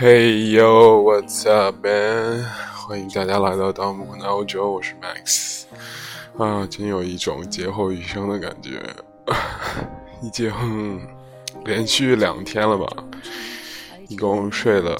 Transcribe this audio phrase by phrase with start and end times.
[0.00, 2.44] Hey yo, what's up, man？
[2.72, 5.64] 欢迎大家来到盗墓闹洲，我是 Max。
[6.38, 8.80] 啊，真有一种劫后余生的感觉。
[10.22, 11.04] 已经
[11.64, 12.86] 连续两天了吧，
[14.06, 14.96] 一共睡了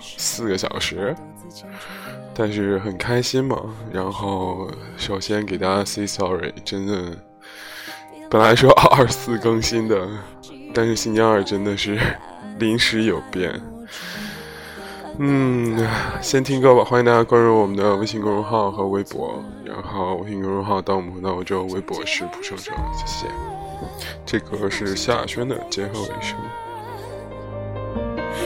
[0.00, 1.14] 四个小时，
[2.34, 3.60] 但是很开心嘛。
[3.92, 7.14] 然后首先给大家 say sorry，真的，
[8.30, 10.08] 本来说二四更新的，
[10.72, 12.00] 但是星期二真的是
[12.58, 13.60] 临时有变。
[15.18, 15.86] 嗯，
[16.20, 16.82] 先听歌吧。
[16.84, 23.28] 欢迎大家关注我们的微信公众号和微博，然后微信公众号到我们的欧洲，微博是蒲生生，谢谢。
[24.26, 26.36] 这歌是夏轩的《劫后余生》。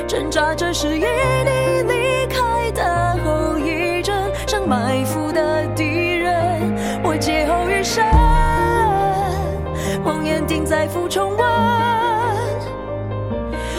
[0.06, 4.14] 挣扎着是与你离开的后遗症，
[4.46, 7.02] 像埋伏的敌人。
[7.02, 8.04] 我劫后余生，
[10.04, 11.48] 梦魇定在浮重温，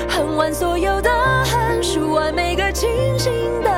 [0.07, 1.11] 恨完所有的
[1.45, 2.48] 恨，数完每个
[2.79, 3.68] 清醒的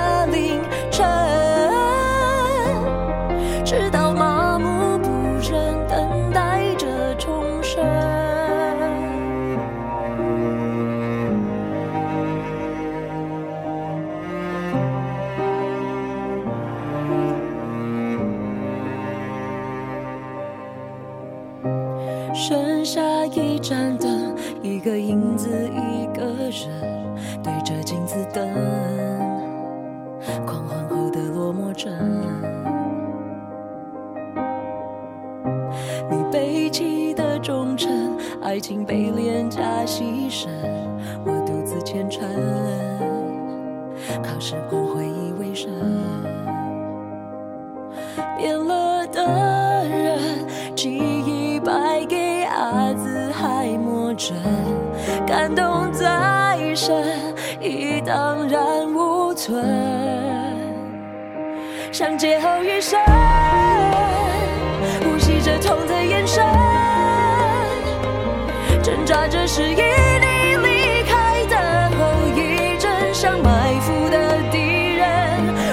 [69.31, 75.07] 挣扎着是与你离开的后遗症，像埋伏的敌人，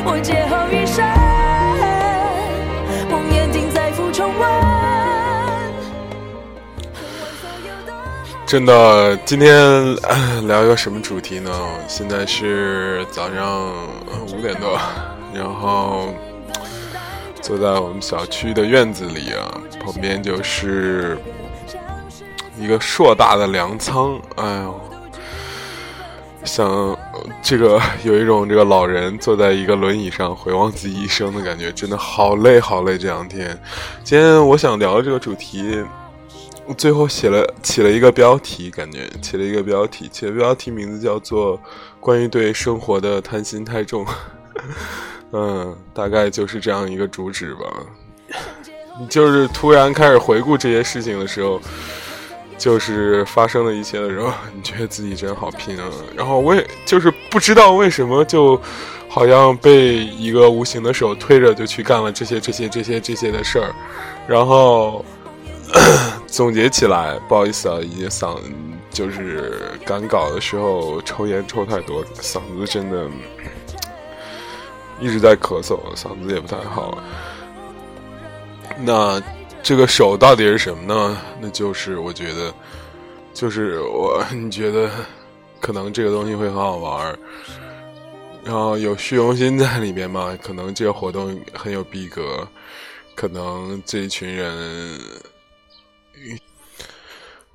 [0.05, 1.05] 我劫后余生。
[3.11, 4.49] 梦魇定在浮重温。
[8.47, 9.53] 真的，今天
[10.05, 11.51] 呃聊一个什么主题呢？
[11.89, 13.45] 现在是早上
[14.07, 14.79] 呃五点多，
[15.35, 16.15] 然后
[17.43, 19.51] 坐在我们小区的院子里啊，
[19.85, 21.19] 旁边就是
[22.59, 24.21] 一个硕大的粮仓。
[24.37, 24.81] 哎呦，
[26.45, 26.99] 想
[27.43, 32.99] 这个有一种这个老人坐在一个轮椅上回望自己一生的感觉，真的好累好累。
[32.99, 33.59] 这两天，
[34.03, 35.85] 今天我想聊的这个主题。
[36.77, 41.59] 最后写了起了一个标题，感觉起了一个标题，起的标题名字叫做
[41.99, 44.05] “关于对生活的贪心太重”，
[45.33, 47.61] 嗯，大概就是这样一个主旨吧。
[49.09, 51.59] 就是突然开始回顾这些事情的时候，
[52.59, 55.85] 就是发生了一切的时候，你觉得自己真好拼啊。
[56.15, 58.61] 然后我也就是不知道为什么，就
[59.09, 63.73] 好像被一个无形的手推着就去干了这些这些这些这些的事儿，
[64.27, 65.05] 然后。
[66.27, 68.39] 总结起来，不好意思啊，已经嗓
[68.91, 69.53] 就是
[69.85, 73.07] 赶稿的时候抽烟抽太多，嗓子真的
[74.99, 76.97] 一直在咳嗽，嗓子也不太好。
[78.79, 79.21] 那
[79.69, 81.21] 这个手到底是什么呢？
[81.43, 82.55] 那就是我觉得，
[83.35, 84.91] 就是我你觉得
[85.61, 87.19] 可能这个东西会很好玩，
[88.43, 90.35] 然后有虚荣心在里面嘛？
[90.43, 92.49] 可能这个活动很有逼格，
[93.15, 94.99] 可能这一群人。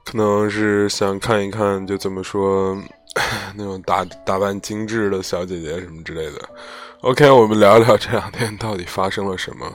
[0.03, 2.77] 可能是想看一看，就这么说，
[3.57, 6.47] 那种打打扮精致的小姐姐什么之类的。
[7.01, 9.65] OK，我们聊聊这两天到底发生了什么？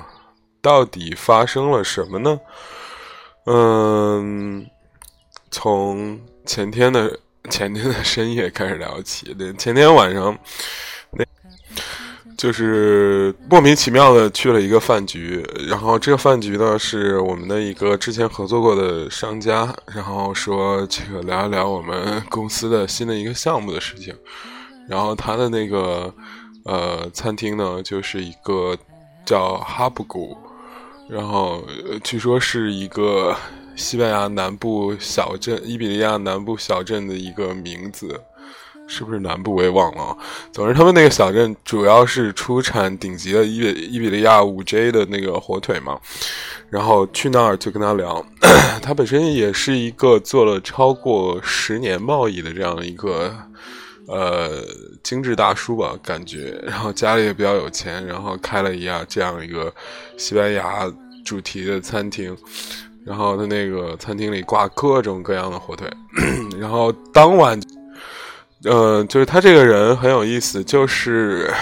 [0.60, 2.40] 到底发生了什么呢？
[3.46, 4.66] 嗯，
[5.50, 7.18] 从前天的
[7.50, 9.34] 前天的深夜开始聊起。
[9.34, 10.38] 对，前天晚上
[11.12, 11.24] 那。
[12.36, 24.14] 就是莫名其妙的去了一个饭局，然后这个饭局呢是我们的一个之前合作过的商家，然后说这个聊一聊我们公司的新的一个项目的事情，
[24.88, 26.14] 然后他的那个
[26.64, 28.78] 呃餐厅呢就是一个
[29.26, 30.36] 叫哈布谷，
[31.08, 31.64] 然后
[32.04, 33.34] 据说是一个
[33.74, 38.20] 西班牙南部小镇伊比利亚南部小镇的一个名字。
[38.90, 40.16] 是不是南部我也忘了。
[40.50, 46.00] 总之，他们那个小镇主要是出产顶级的伊比伊比利亚五 J 的那个火腿嘛。
[46.70, 48.24] 然后去那儿就跟他聊，
[48.80, 53.36] 他本身也是一个做了超过十年贸易的这样一个
[54.08, 54.64] 呃
[55.02, 56.58] 精致大叔吧，感觉。
[56.64, 59.72] 然后家里也比较有钱，然后开了一家这样一个
[60.16, 60.90] 西班牙
[61.24, 62.36] 主题的餐厅。
[63.04, 65.88] 然后他那个餐厅里挂各种各样的火腿。
[66.58, 67.60] 然后当晚，
[68.64, 71.52] 呃，就是他这个人很有意思，就是。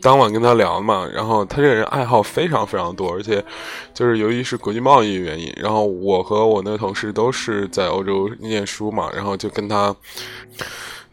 [0.00, 3.44] 当晚跟他聊嘛，然后他这个人爱好非常非常多，而且
[3.92, 9.92] 就是由于是国际贸易原因，然后我和我那个同事都是在欧洲念书嘛，然后就跟他，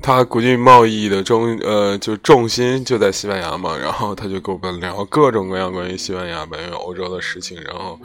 [0.06, 8.00] 他国际贸易的中呃就重心就在西班牙嘛，然后他就跟我们聊各种各样关于西班牙、关于欧洲的事情，然后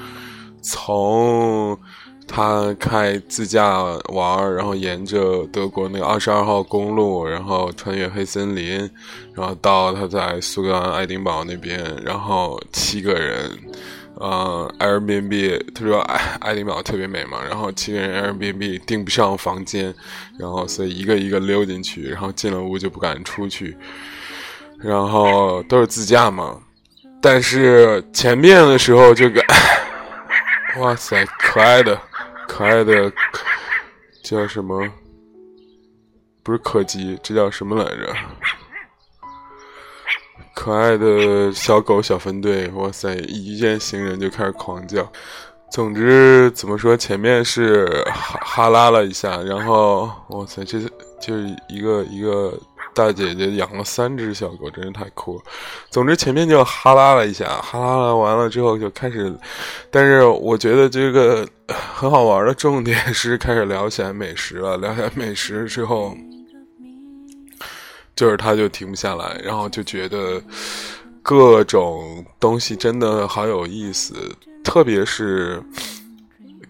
[0.62, 1.78] 从。
[2.32, 8.88] 他开自驾玩，然后沿着德国那个二十二号公路，然后穿越黑森林，
[9.34, 13.50] 然后到他在苏格兰爱丁堡那边，然后七个人，
[14.20, 19.94] 呃，Airbnb，他说爱爱丁堡特别美嘛，然后七个人 Airbnb 订不上房间，
[20.38, 23.74] 然后所以一个一个溜进去，然后进了屋就不敢出去，
[24.78, 26.60] 然后都是自驾嘛，
[27.22, 29.42] 但是前面的时候就感，
[30.80, 31.98] 哇塞，可爱的。
[32.46, 33.10] 可爱的
[34.24, 34.86] 叫什么？
[36.42, 38.14] 不是柯基，这叫什么来着？
[40.60, 43.14] 可爱的小狗小分队，哇塞！
[43.26, 45.10] 一见行人就开始狂叫。
[45.70, 46.94] 总之，怎么说？
[46.94, 50.78] 前面是哈哈拉了一下，然后哇塞，这
[51.18, 52.52] 就是一个一个。
[52.92, 55.42] 大姐姐养了三只小狗，真是太酷了。
[55.90, 59.32] 总之前面就哈拉了一下，哈拉了完了之后就开始，
[59.92, 64.76] 但是我觉得这个很好玩的重点是开始聊起来美食了。
[64.76, 66.12] 聊起来美食之后，
[68.20, 70.38] 就是他就停不下来，然后就觉得
[71.22, 74.14] 各种东西真的好有意思，
[74.62, 75.58] 特别是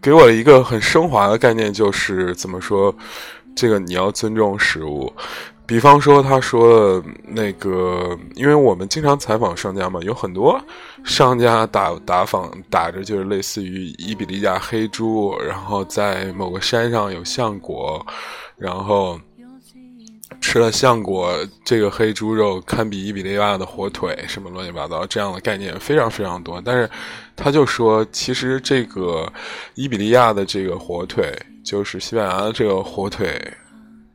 [0.00, 2.94] 给我一个很升华的概念，就是怎么说，
[3.56, 5.12] 这个你要尊重食物。
[5.66, 10.56] 比方说，他说那个，因为我们经常采访商家嘛，有很多
[11.02, 18.06] 商家打打访打着就是类似于伊比利亚黑猪，然后在某个山上有橡果，
[18.56, 19.18] 然后
[20.40, 21.34] 吃了橡果，
[21.64, 26.60] 这个黑猪肉堪比伊比利亚的火腿，什么乱七八糟这样的概念非常非常多。
[26.64, 26.88] 但是
[27.36, 29.30] 他就说，其实这个
[29.74, 31.32] 伊比利亚的这个火腿，
[31.64, 33.40] 就是西班牙的这个火腿。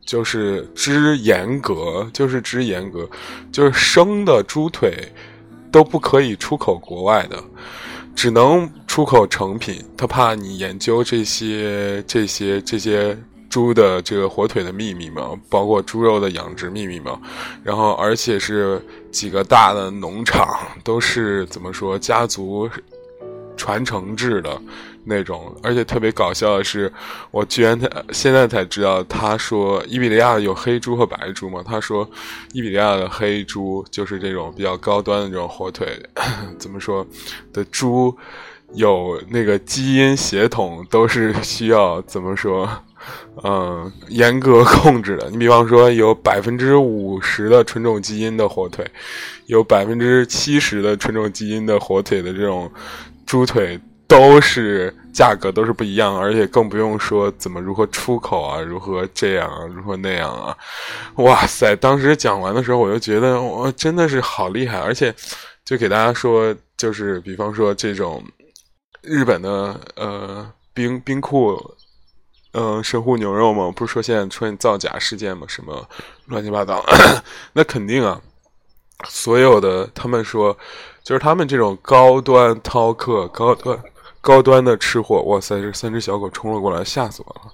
[0.04, 3.10] 就是之严格，就是之严格，
[3.50, 5.12] 就是生的猪腿
[5.72, 7.42] 都不可以出口国外的，
[8.14, 9.84] 只能出口成品。
[9.96, 13.18] 他怕你研究这些这些这些
[13.48, 17.20] 猪的这个火腿的秘密嘛，包括猪肉的养殖秘密嘛。
[17.62, 20.46] 然后，而且是几个大的农场
[20.84, 22.68] 都是怎么说家族
[23.56, 24.60] 传承制的。
[25.08, 26.92] 那种，而且特别搞笑的是，
[27.30, 31.62] 我居然才现在才知道，他说伊比利亚有黑猪和白猪嘛？
[31.64, 32.04] 他说，
[32.52, 35.96] 伊比利亚的黑猪就是这种比较高端的这种火腿，
[36.58, 37.06] 怎么说
[37.52, 38.12] 的猪
[38.74, 42.68] 有那个基因血统都是需要怎么说，
[43.42, 45.30] 嗯，严格控制的。
[45.30, 48.84] 你比方说，有百分之五十的纯种基因的火腿，
[49.46, 52.70] 有百分之七十的纯种基因的火腿的这种
[53.24, 53.80] 猪腿。
[54.08, 60.56] 都是价格都是不一样，而且更不用说怎么如何出口啊，如何这样啊，如何那样啊，
[61.16, 61.74] 哇塞！
[61.74, 65.12] 当时讲完的时候，我就觉得我真的是好厉害，而且
[65.64, 68.22] 就给大家说，就是比方说这种
[69.02, 71.60] 日本的呃冰冰库，
[72.56, 75.86] 嗯神户牛肉嘛，不是说现在出现造假事件嘛，什么
[76.26, 76.82] 乱七八糟，
[77.52, 78.20] 那肯定啊，
[79.04, 80.56] 所有的他们说，
[81.04, 83.78] 就是他们这种高端饕客，高端。
[84.22, 85.60] 高端的吃货，哇塞！
[85.60, 87.52] 这三只小狗冲了过来，吓死我了！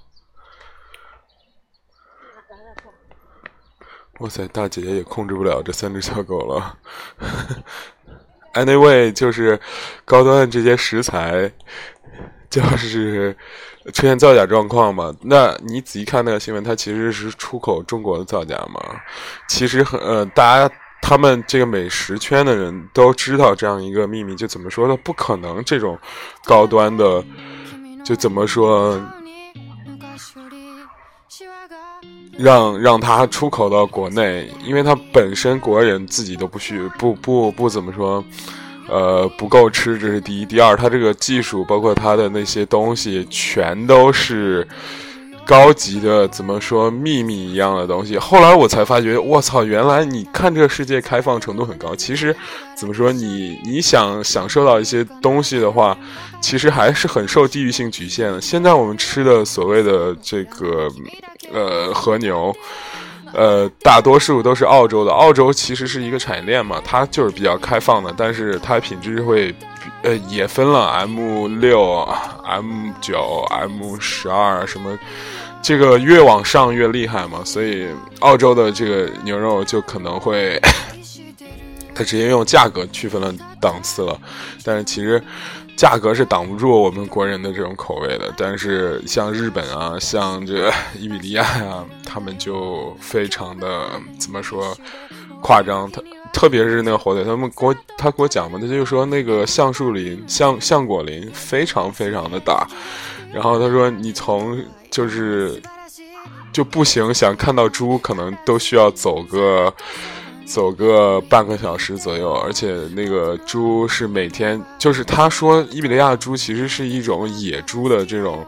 [4.17, 6.75] 哇塞，大姐姐也控制不了这三只小狗了。
[8.55, 9.61] Anyway，就是
[10.03, 11.53] 高端的这些食材，
[12.61, 13.35] 就是
[13.93, 15.13] 出现造假状况嘛？
[15.23, 18.79] 那你仔细看那个新闻，它其实是出口中国的造假嘛？
[19.47, 20.73] 其实很呃，大家。
[21.05, 24.95] 他们这个美食圈的人都知道这样一个秘密，就怎么说呢？
[25.03, 25.99] 不可能这种
[26.45, 27.21] 高端的，
[28.05, 28.97] 就怎么说，
[32.37, 38.23] 让让他出口到国内，因为他本身国人自己都不需不不不怎么说，
[38.89, 40.45] 呃，不够吃，这是第一。
[40.45, 44.67] 第二，它这个技术包括它的那些东西，全都是
[45.45, 48.17] 高级的怎么说秘密一样的东西。
[48.17, 51.95] 后来我才发觉，我操，原来你看这个世界开放程度很高。
[51.95, 52.35] 其实，
[52.75, 55.97] 怎么说你你想享受到一些东西的话，
[56.41, 58.41] 其实还是很受地域性局限的。
[58.41, 60.89] 现在我们吃的所谓的这个
[61.51, 62.53] 呃和牛。
[63.33, 65.11] 呃，大多数都是澳洲的。
[65.11, 69.53] 澳洲其实是一个产业链嘛，它就是比较开放的，但是它品质会，
[70.03, 72.07] 呃，也分了 M 六、
[72.45, 74.97] M 九、M 十二什么，
[75.61, 77.87] 这个越往上越厉害嘛，所以
[78.19, 80.61] 澳洲的这个牛肉就可能会，
[81.95, 84.15] 它直接用价格区分了档次了，
[84.63, 85.21] 但是其实。
[85.75, 93.89] 价格是挡不住我们国人的这种口味的，但是像日本啊，像这伊比利亚呀，他们就非常的
[94.19, 94.75] 怎么说
[95.41, 95.91] 夸张？
[95.91, 96.01] 他
[96.31, 102.67] 特别是那个火腿，他们给我他给我讲嘛，他就说那个橡树林、橡橡果林非常非常的大，
[103.33, 104.57] 然后他说你从
[104.89, 105.61] 就是
[106.51, 109.73] 就步行想看到猪，可能都需要走个。
[110.53, 118.45] 走个半个小时左右，而且那个猪是每天，就是他说伊比利亚猪其实是一种野猪的这种，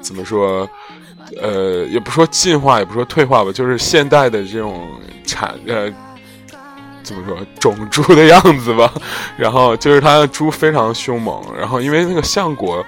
[0.00, 0.68] 怎么说？
[1.42, 4.88] 呃，也不说进化，也不说退化吧，就是现代的这种
[5.24, 5.92] 产呃，
[7.02, 8.94] 怎么说种猪的样子吧。
[9.36, 12.86] 然后就是它的猪非常凶猛，然后因为那个橡果。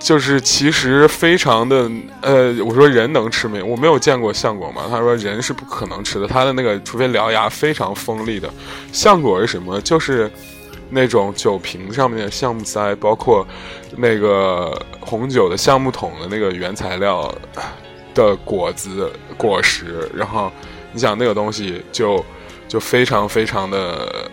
[0.00, 1.88] 就是其实非常的
[2.22, 3.62] 呃，我说人能吃没？
[3.62, 4.86] 我没有见过橡果嘛。
[4.90, 8.50] 他说人是不可能吃的，他的那个除非獠牙非常锋利的。
[8.92, 9.80] 橡果是什么？
[9.82, 10.28] 就是
[10.88, 13.46] 那种酒瓶上面的橡木塞，包括
[13.96, 17.32] 那个红酒的橡木桶的那个原材料
[18.14, 20.10] 的果子果实。
[20.14, 20.50] 然后
[20.92, 22.24] 你想那个东西就
[22.70, 23.78] 就非常非常的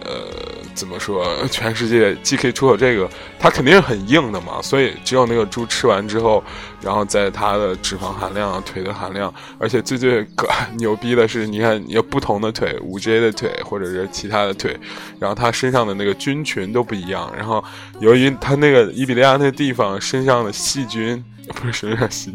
[0.06, 0.48] 呃。
[0.78, 1.26] 怎么说？
[1.50, 6.44] 全世界既可以出口这个，它肯定是很硬的嘛，所以只有那个猪吃完之后，
[6.80, 10.24] 然后在它的脂肪含量、腿的含量，而且最最
[10.78, 14.78] 牛逼的是，你看有不同的腿，五 J 的腿或者是其他的腿，
[15.20, 17.34] 然后它身上的那个菌群都不一样。
[17.36, 17.64] 然后
[18.00, 21.26] 由于它那个伊比利亚那地方身上的细菌
[21.72, 22.32] 身上细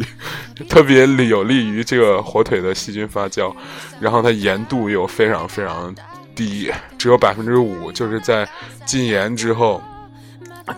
[0.57, 3.54] 菌，特别有利于这个火腿的细菌发酵，
[4.00, 5.95] 然后它盐度又非常非常。
[6.35, 8.49] 低，只有百分之五，就是在
[8.87, 9.83] 禁盐之后，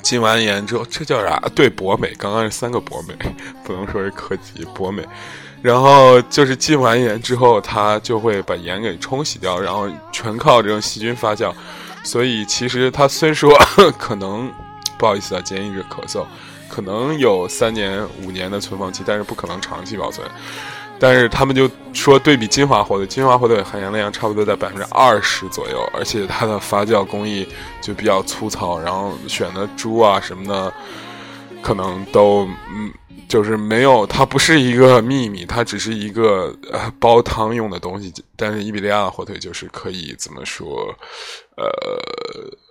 [0.02, 1.40] 禁完盐之后，这叫啥？
[1.54, 3.14] 对，博美，刚刚是三个博美，
[3.62, 5.06] 不能说是科技博美。
[5.62, 11.54] 然后就是禁完盐之后，它就会把盐给冲洗掉，然后全靠这种细菌发酵。
[12.02, 13.56] 所以其实它虽说
[13.96, 14.52] 可能，
[14.98, 16.26] 不好意思啊，今天一直咳嗽，
[16.74, 20.26] 可能有三年五年的存放期，但是不可能长期保存。
[20.98, 27.46] 但是他们就说，对比金华火腿，金华火腿含盐量差不多在百分之二十左右，而且它的发酵工艺
[27.80, 30.72] 就比较粗糙，然后选的猪啊什么的，
[31.62, 32.92] 可能都嗯，
[33.28, 38.12] 就是没有，它不是一个秘密，它只是一个呃煲汤用的东西。
[38.36, 40.94] 但是伊比利亚火腿就是可以怎么说，
[41.56, 41.68] 呃，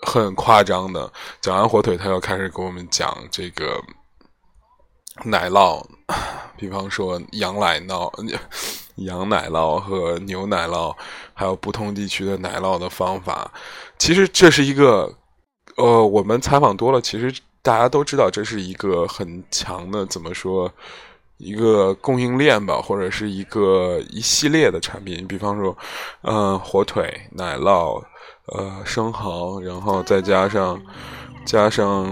[0.02, 1.12] 很夸张的。
[1.42, 3.82] 讲完火腿，他又开始给我们讲这个。
[5.26, 5.86] 奶酪，
[6.58, 8.12] 比方说羊奶酪、
[8.98, 10.92] 羊奶酪和牛奶酪，
[11.36, 13.52] 还有不同地区的奶酪的方法。
[14.00, 15.14] 其实这是一个，
[15.78, 17.32] 呃，我们采访多了，其实
[17.64, 20.72] 大家都知道，这是一个很强的，怎么说，
[21.38, 25.26] 一个供应链吧，或者是一个一系列的产品。
[25.26, 25.76] 比方说，
[26.24, 28.04] 嗯，火腿、奶酪、
[28.48, 30.80] 呃，生蚝，然后再加上
[31.46, 32.04] 加上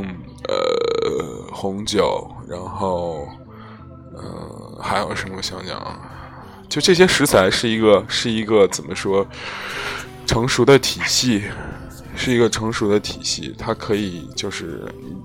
[0.48, 2.26] 呃红酒。
[2.48, 3.28] 然后，
[4.18, 5.80] 嗯，还有什么我想讲？
[6.70, 9.28] 就这些食材是一个是一个怎么说
[10.26, 11.44] 成熟的体系，
[12.16, 13.56] 是一个成熟的体系。
[13.58, 14.82] 它可以就是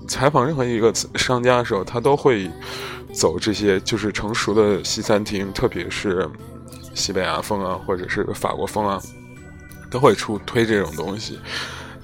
[0.07, 2.49] 采访任何一个商家的时候，他都会
[3.13, 6.27] 走这些就是成熟的西餐厅，特别是
[6.93, 9.01] 西班牙风啊，或者是法国风啊，
[9.89, 11.39] 都会出推这种东西。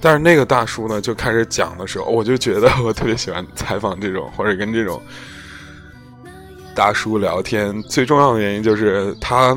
[0.00, 5.00] 但是那个大叔呢，就开始讲的时候，我就觉得我特别喜欢采访这种或者跟这种
[6.74, 7.82] 大叔聊天。
[7.84, 9.56] 最重要的原因就是他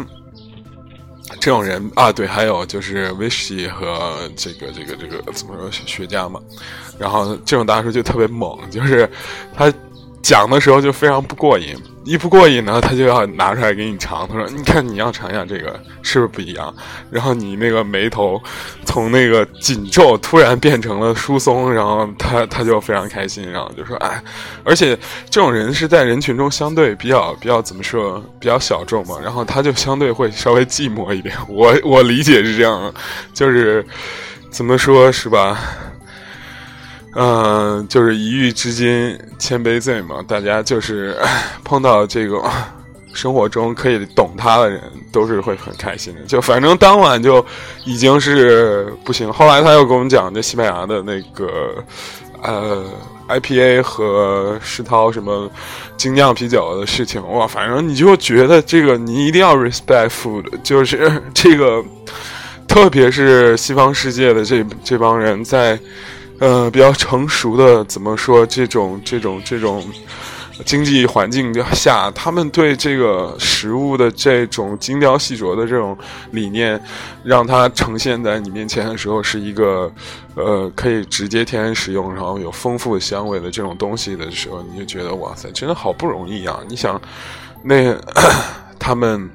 [1.40, 6.42] 这种人啊，对，还有就是威士忌和这个这个这个怎么说雪茄嘛。
[6.98, 9.10] 然后这种大叔就特别猛，就是
[9.56, 9.72] 他
[10.28, 11.74] 讲的时候就非常不过瘾。
[12.04, 14.28] 一不过瘾呢，他就要拿出来给你尝。
[14.28, 16.74] 他说：“你看，你要尝一下这个，是不是不一样？”
[17.10, 18.42] 然后你那个眉头
[18.84, 24.22] 从那个紧皱突然变成了疏松，然后他他就非常开心，然后就说：“哎，
[24.66, 24.98] 而且
[25.30, 31.34] 这种人是在人群中相对比较比较怎么说比较小众嘛，然后他就相对会稍微寂寞一点。
[31.48, 32.94] 我我理解是这样，
[33.34, 33.86] 就是
[34.50, 35.58] 怎么说是吧？”
[37.20, 41.18] 嗯，就是一遇知音千杯醉嘛，大家就是
[41.64, 42.40] 碰到这个
[43.12, 44.80] 生活中可以懂他的人，
[45.12, 46.22] 都是会很开心的。
[46.28, 47.44] 就反正当晚就
[47.86, 49.34] 已经是不行。
[49.34, 51.84] 后来他又跟我们讲这西班牙的那个
[52.44, 52.86] 呃
[53.28, 55.50] IPA 和世涛什么
[55.98, 61.84] 精酿啤酒的事情，哇，反正你就觉得这个你一定要 respect food，就是这个，
[62.68, 65.80] 特别是西方世界的这这帮人在
[66.40, 69.84] 呃比较成熟的怎么说这种这种这种。
[70.66, 75.96] 经济环境下，他们对这个食物的这种精雕细琢的这种
[76.32, 76.82] 理念，
[77.24, 79.92] 让它呈现在你面前的时候，是一个，
[80.34, 86.60] 呃，可以直接天然食用，然后有丰富香味的这种东西的时候，你就觉得哇塞，真的好不容易啊！
[86.68, 87.00] 你想，
[87.62, 87.96] 那
[88.80, 89.30] 他们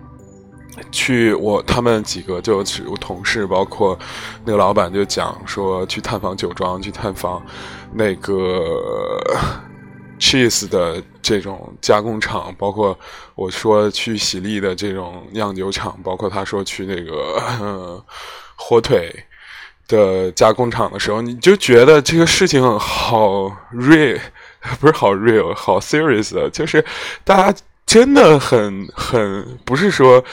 [0.90, 3.98] 去我他们几个就我同事，包括
[4.44, 7.42] 那个老板就讲说，去探访酒庄，去探访
[7.92, 8.80] 那个。
[10.22, 12.96] cheese 的这种加工厂，包括
[13.34, 18.00] 我说去喜力的这种酿酒厂，包括他说去那个
[18.54, 19.12] 火腿
[19.88, 24.20] 的加工厂的时候，你就觉得这个事情好 real，
[24.78, 26.84] 不是好 real，好 serious，就是
[27.24, 30.24] 大家真的很很不是说。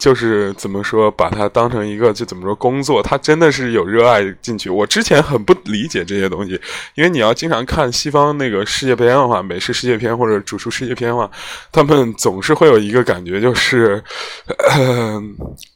[0.00, 4.70] 就是怎么说，把它当成一个就怎么说工作，他真的是有热爱进去。
[4.70, 6.58] 我之前很不理解这些东西，
[6.94, 11.30] 因为你要经常看西方那个世界片的话，美式世界片或者主厨世界片的话，
[11.70, 14.02] 他们总是会有一个感觉，就是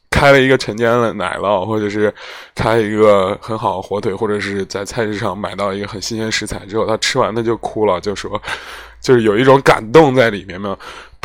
[0.09, 2.11] 开了一个陈年的奶酪，或者是
[2.55, 8.41] 开一个很好的火腿，或者是在菜市场买到一个很新鲜食材之后，他吃完他就哭了，就说，
[8.99, 10.75] 就是有一种感动在里面嘛。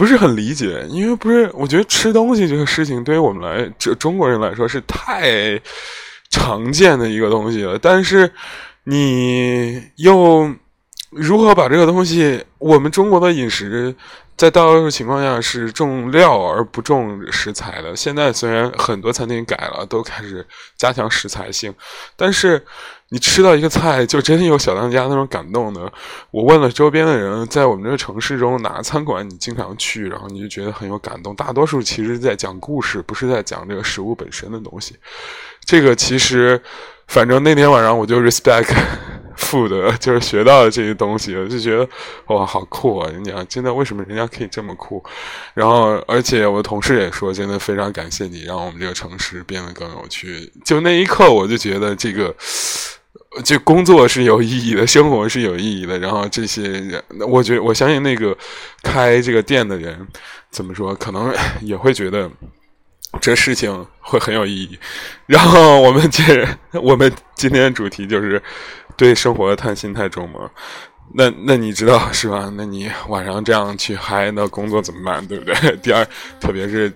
[0.00, 5.60] 不是很理解，因为不是，我觉得吃东西这个事情对于我们来，这中国人来说是太
[6.30, 7.78] 常见的一个东西了。
[7.78, 8.32] 但是
[8.84, 10.50] 你又
[11.10, 12.42] 如何把这个东西？
[12.56, 13.94] 我们中国的饮食
[14.38, 17.94] 在大多数情况下是重料而不重食材的。
[17.94, 20.46] 现在虽然很多餐厅改了，都开始
[20.78, 21.74] 加强食材性，
[22.16, 22.64] 但是。
[23.12, 25.92] 你吃到一个菜，就真的有小当家那种感动的。
[26.30, 31.34] 我问了周边的人，在我们这个城市中，哪个餐馆你经常去，然后你就觉得很有感动。
[31.34, 34.94] 大多数其实在讲故事，不是在讲这个食物本身的东西。
[35.64, 36.62] 这个其实，
[37.08, 38.72] 反正那天晚上我就 respect
[39.36, 41.88] food，就是学到了这些东西，就觉得
[42.28, 43.10] 哇，好酷啊！
[43.10, 45.02] 人家真的为什么人家可以这么酷？
[45.54, 50.52] 然后，而且我的同事也说，真的非常感谢你，让我们这个城市变得更有趣。
[50.64, 52.32] 就那一刻，我就觉得这个。
[53.44, 55.98] 就工作是有意义的，生活是有意义的。
[55.98, 58.36] 然后这些人，我觉我相信那个
[58.82, 60.06] 开这个店的人，
[60.50, 62.28] 怎么说，可能也会觉得
[63.20, 64.78] 这事情会很有意义。
[65.26, 68.42] 然后我们接我们今天的主题就是
[68.96, 70.50] 对生活的探心太重嘛。
[71.12, 72.50] 那那你知道 是吧？
[72.56, 75.26] 那你晚上这样去嗨，那工作怎么办？
[75.26, 75.76] 对不对？
[75.82, 76.06] 第二，
[76.38, 76.92] 特别是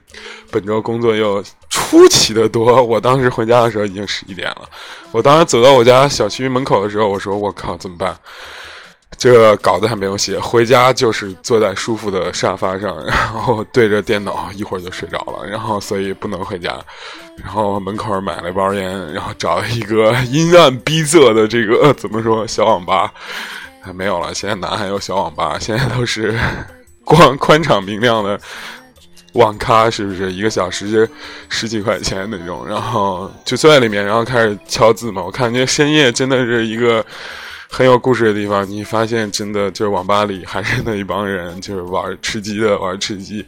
[0.51, 2.83] 本周工作又出奇的多。
[2.83, 4.69] 我当时回家的时候已经十一点了。
[5.11, 8.17] 我当时走到我家小区门口的时候，我说：“我靠，怎么办？
[9.17, 10.39] 这个稿子还没有写。
[10.39, 15.47] 回家就是坐在舒服的沙发上，然后对着电脑，一会儿就睡着了。
[15.49, 16.77] 然后所以不能回家。
[17.37, 23.13] 然后门口买了一包烟，然后找了一个 阴暗逼仄的这个怎么说小网吧。”
[23.85, 25.59] 还没有了，现在哪还有小网吧？
[25.61, 26.35] 现在都是
[27.05, 28.41] 光宽敞明亮的
[29.35, 30.33] 网咖，是不是？
[30.33, 31.09] 一个小时
[31.51, 35.23] 十几块钱那种，然后就坐在里面，然后开始敲字嘛。
[35.23, 37.05] 我感觉深夜真的是一个
[37.69, 38.67] 很有故事的地方。
[38.67, 43.45] 你发现真的就是网吧里还是那一帮人，就是玩吃鸡的，玩吃鸡，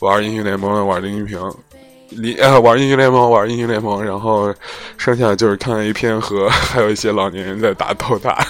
[0.00, 1.56] 玩英雄联盟的，玩英雄
[2.10, 4.52] 里呃玩英雄联盟，玩英雄联盟，然后
[4.96, 8.44] 剩下就是看 A 片和 还有一些老年人在打斗打。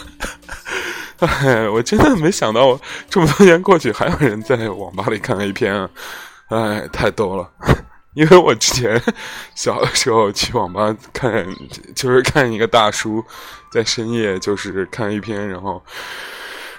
[1.19, 2.79] 哎， 我真的没想到，
[3.09, 5.89] 这么多年过去，还有人在网吧里看 A 片啊！
[6.49, 7.51] 哎，太逗了。
[8.15, 9.01] 因为我之前
[9.55, 11.47] 小的时候去网吧看，
[11.95, 13.25] 就是看一个大叔
[13.71, 15.83] 在深夜就是看 A 片，然后，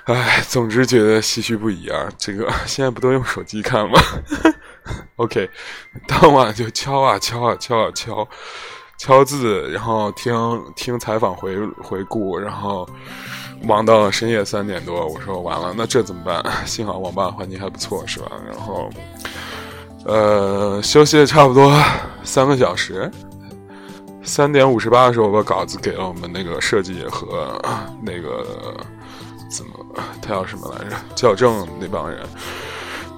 [0.05, 2.09] 哎，总之觉得唏嘘不已啊。
[2.17, 3.99] 这个现在不都用手机看吗？
[5.17, 5.49] OK，
[6.07, 8.27] 当晚就敲啊敲啊敲啊敲。
[8.97, 10.33] 敲字，然后听
[10.75, 12.85] 听采访回回顾，然后
[13.61, 15.05] 忙到了深夜三点多。
[15.07, 16.43] 我说完了，那这怎么办？
[16.65, 18.31] 幸好网吧环境还不错，是吧？
[18.47, 18.89] 然后，
[20.05, 21.71] 呃，休息了差不多
[22.23, 23.09] 三个小时。
[24.21, 27.59] 三点五十八的时候，我把稿子给了我们那个设计和
[28.03, 28.45] 那个
[29.49, 29.71] 怎么
[30.21, 30.95] 他叫什么来着？
[31.15, 32.19] 校正那帮人。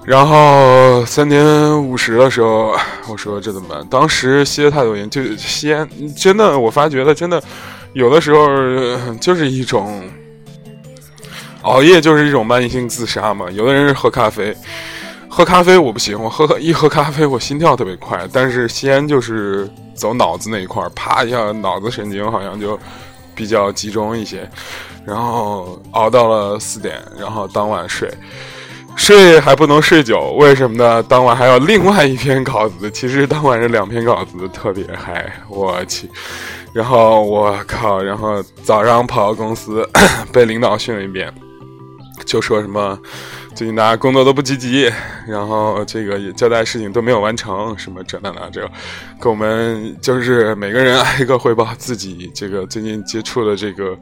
[0.04, 1.44] 然后三点
[1.86, 2.74] 五十的时候，
[3.08, 3.86] 我说这怎么办？
[3.88, 7.42] 当时吸了太多烟，就吸烟真的，我发觉了，真的
[7.92, 8.46] 有的时候
[9.20, 10.02] 就是一种
[11.62, 13.50] 熬夜，就是一种慢性自杀嘛。
[13.50, 14.54] 有的人是喝咖啡，
[15.28, 22.78] 喝咖啡我不行，我喝一喝咖啡我心跳特别快，但是吸烟就是走脑子那一块儿，啪一下脑子神经好像就
[23.34, 24.48] 比较集中一些，
[25.04, 28.12] 然后熬到了四点，然后当晚睡。
[28.94, 31.02] 睡还不能睡久，为什么呢？
[31.04, 36.10] 当晚还有另外一篇稿子，其实当晚这两篇稿子特别嗨，我去。
[36.74, 39.88] 然后我靠，然后早上跑到公司，
[40.30, 41.32] 被领导训了一遍，
[42.24, 42.98] 就说什么
[43.54, 44.90] 最近大家工作都不积极，
[45.26, 48.60] 然后这个也交代事情都没有完成，什么这那那这，
[49.20, 53.98] 跟我们就是每个人挨个汇报自己这个最近接触的这个。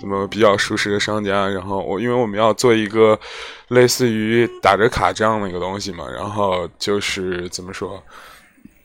[0.00, 1.46] 怎么比较熟识的商家？
[1.46, 3.20] 然后我因为我们要做一个
[3.68, 8.02] 类似于打折卡这样的一个东西嘛，然后就是怎么说，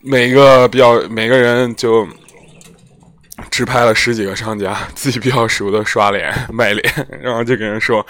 [0.01, 2.05] 每个比较每个人就
[3.51, 8.05] 只拍了十几个商家，自己比较熟的刷脸卖脸， 然后就跟人说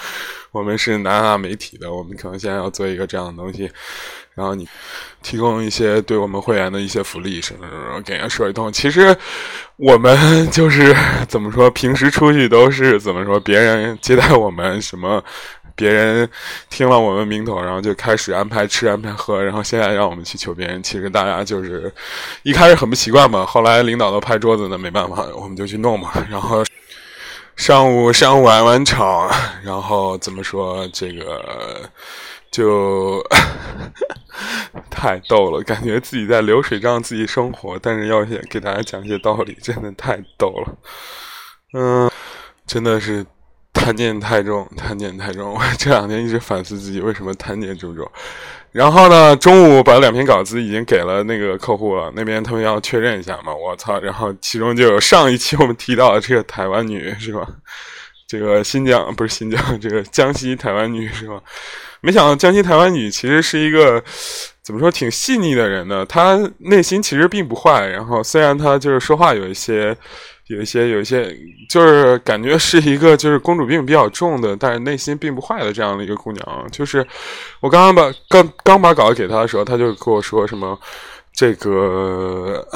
[0.52, 3.70] 我们是南亚媒体的，我们可能现在要做一个这样的东西。
[4.34, 4.68] 然后你
[5.22, 8.70] 提供一些对我们会员的一些福利什么什么，给人说一通。
[8.70, 9.16] 其实
[9.76, 10.94] 我们就是
[11.26, 15.24] 怎么说，平时出去都是怎么说，别人接待我们什么，
[15.76, 16.28] 别人
[16.68, 19.40] 听了我们名头，然后就开始安排吃安排喝。
[19.40, 21.92] 然后现在让我们去求别人，其实大家就是
[22.42, 23.46] 一开始很不习惯嘛。
[23.46, 26.10] 后来领导都拍桌子呢，没办法，我们就去弄嘛。
[26.28, 26.64] 然后
[27.54, 29.30] 上午上午完完场，
[29.62, 31.88] 然后怎么说这个。
[32.48, 33.22] 就
[34.88, 40.74] 太逗了，感觉自己在流水账自己生活，但是要给大家讲一些道理，真的太逗了。
[41.74, 42.10] 嗯，
[42.66, 43.26] 真的是
[43.86, 45.54] 贪念太重，贪念太重。
[45.54, 48.10] 我这两天一直反思自己为什么贪念这么重。
[48.72, 53.54] 然后呢，中午把两篇稿子已经给了那个客户了，那边他们要确认一下嘛。
[53.54, 54.00] 我操！
[54.00, 57.46] 然后其中就有上一期我们提到的这个台湾女是吧？
[58.26, 61.40] 这个新疆不是新疆，这个江西台湾女是吧？
[62.00, 64.02] 没想到江西台湾女其实是一个
[64.62, 66.04] 怎么说挺细腻的人呢？
[66.06, 67.86] 她内心其实并不坏。
[67.86, 69.96] 然后虽然她就是说话有一些、
[70.48, 71.36] 有一些、有一些，
[71.68, 76.68] 就是感觉是一个就是公主病比较重的，但是内心并不坏的这样的一个姑娘。
[76.70, 77.06] 就是
[77.60, 80.78] 我刚刚把刚刚把稿子给她的时候，她就跟我说什么。
[81.38, 82.66] 这个，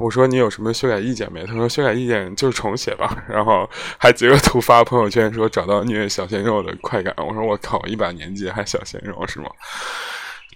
[0.00, 1.44] 我说你有什么修改意见没？
[1.44, 7.14] 他说修改意见就是重写吧，然后还截个图发朋友圈说找到虐小鲜肉的快感。
[7.18, 9.50] 我说我靠，一把年纪还小鲜肉是吗？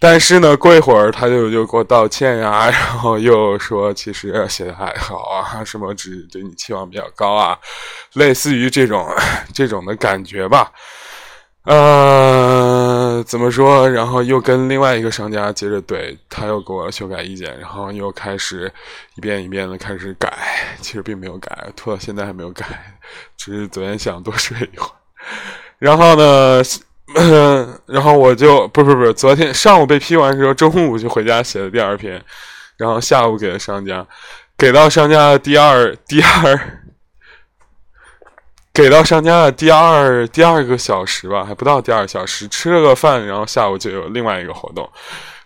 [0.04, 7.56] 但是呢，过一会儿他就又给我道歉呀， 然后又说其实写的还好啊，什么只对你期望比较高啊，
[8.14, 9.06] 类似于这种
[9.54, 10.72] 这种的感觉吧。
[11.64, 13.88] 呃，怎么说？
[13.88, 18.68] 然后又跟另外一个商家接着怼，他又给我修改意见，然后又开始
[19.14, 20.28] 一遍一遍的开始改。
[20.80, 22.66] 其实并没有改，拖到现在还没有改，
[23.36, 24.92] 只是昨天想多睡一会儿。
[25.78, 26.60] 然后呢，
[27.14, 32.22] 嗯 然后我就不不不，昨天上午被批完之后，中午就回家写了第二篇，
[32.77, 34.07] 然后下午给了商家，
[34.57, 36.61] 给到商家的第二第二。
[38.75, 44.90] 给到商家的第二第二个小时吧，还不到第二小时，吃了个饭，然后下午就有另外一个活动，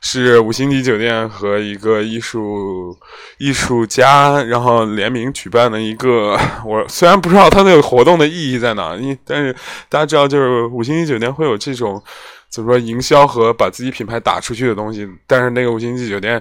[0.09, 2.97] 是五星级酒店和一个艺术
[3.39, 6.39] 艺术家，然后联名举办的一个。
[6.65, 9.53] 我虽然不知道他那个活动的意义在哪，因但是
[9.89, 12.01] 大家知道，就是五星级酒店会有这种。
[12.49, 15.07] 怎么说营销和把自己品牌打出去的东西？
[15.27, 16.41] 但是那个五星级酒店，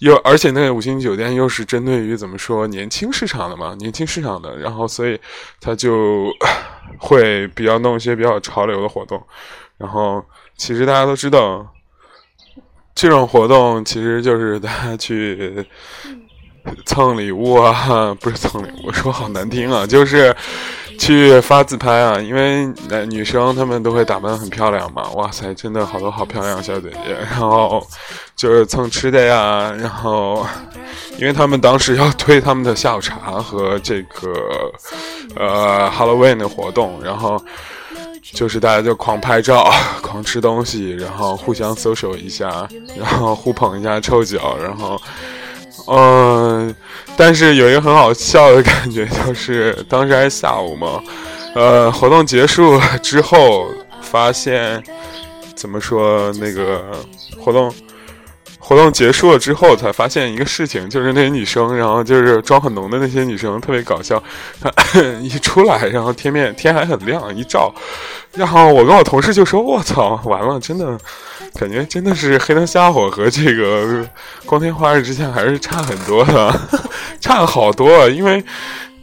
[0.00, 3.74] 又而且那个五星级酒店又是针对于怎么说年轻市场的嘛？
[3.78, 5.18] 年轻市场的，然后所以
[5.60, 6.26] 他就
[6.98, 9.22] 会比较弄一些比较潮流的活动。
[9.78, 10.22] 然后
[10.56, 11.66] 其实大家都知道，
[12.94, 15.66] 这种活动其实就是大家去
[16.86, 20.34] 蹭礼物啊，不是蹭礼物，说好难听啊，就是。
[20.96, 27.84] 去发自拍啊，因为男女生她们都会打扮很漂亮嘛，哇塞，真的好多好漂亮小姐姐，然后
[28.36, 30.46] 就是蹭吃的呀，然后
[31.18, 34.72] 因为他们当时要推他们的下午茶和这个
[35.34, 37.42] 呃 Halloween 的活动，然后
[38.32, 39.70] 就是大家就狂拍照、
[40.02, 45.00] 狂吃东西，然后互相 social 一下， 然后互捧一下臭脚，然后。
[45.86, 46.74] 嗯，
[47.14, 51.02] 但是有一个很好笑的感觉，就是当时还是下午嘛，
[51.54, 53.66] 呃，活动结束之后，
[54.00, 54.82] 发现
[55.54, 56.82] 怎么说那个
[57.38, 57.70] 活动。
[58.66, 64.22] 活动结束了之后，才发现一个事情，就是那些女生，然后就是妆很浓的那些女生特别搞笑。
[64.58, 64.72] 她
[65.20, 67.70] 一出来，然后天面天还很亮，一照，
[68.32, 70.98] 然后我跟我同事就说：“我操，完了，真的
[71.60, 74.08] 感觉真的是黑灯瞎火和这个
[74.46, 76.60] 光天化日之下还是差很多的，
[77.20, 78.08] 差了好多。
[78.08, 78.42] 因为，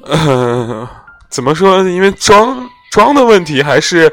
[0.05, 0.87] 嗯，
[1.29, 1.87] 怎么说？
[1.87, 4.11] 因为妆妆的问题，还是